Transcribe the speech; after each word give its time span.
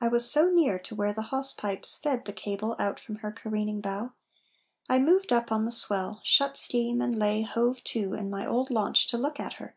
I 0.00 0.08
was 0.08 0.28
so 0.28 0.50
near 0.50 0.76
to 0.80 0.96
where 0.96 1.12
the 1.12 1.22
hawse 1.30 1.52
pipes 1.52 1.94
fed 1.94 2.24
The 2.24 2.32
cable 2.32 2.74
out 2.80 2.98
from 2.98 3.18
her 3.22 3.30
careening 3.30 3.80
bow, 3.80 4.12
I 4.88 4.98
moved 4.98 5.32
up 5.32 5.52
on 5.52 5.66
the 5.66 5.70
swell, 5.70 6.20
shut 6.24 6.58
steam 6.58 7.00
and 7.00 7.16
lay 7.16 7.42
Hove 7.42 7.84
to 7.84 8.12
in 8.14 8.28
my 8.28 8.44
old 8.44 8.72
launch 8.72 9.06
to 9.10 9.18
look 9.18 9.38
at 9.38 9.52
her. 9.62 9.76